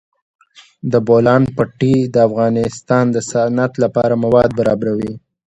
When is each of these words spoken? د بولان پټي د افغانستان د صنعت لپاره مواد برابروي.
د 0.91 0.93
بولان 1.07 1.43
پټي 1.55 1.95
د 2.13 2.15
افغانستان 2.27 3.05
د 3.11 3.17
صنعت 3.31 3.73
لپاره 3.83 4.13
مواد 4.23 4.49
برابروي. 4.59 5.13